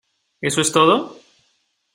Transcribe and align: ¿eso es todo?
¿eso 0.41 0.61
es 0.61 0.71
todo? 0.71 1.19